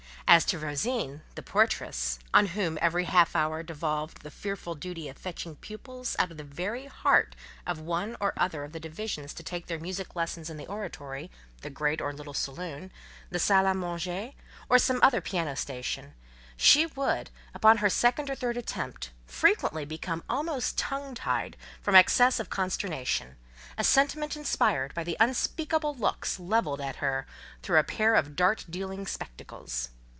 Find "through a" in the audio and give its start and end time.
27.61-27.83